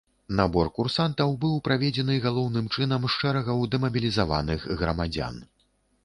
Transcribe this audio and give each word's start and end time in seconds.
Набор 0.37 0.69
курсантаў 0.77 1.33
быў 1.41 1.51
праведзены 1.67 2.15
галоўным 2.23 2.69
чынам 2.77 3.05
з 3.07 3.11
шэрагаў 3.17 3.61
дэмабілізаваных 3.75 4.65
грамадзян. 4.81 5.37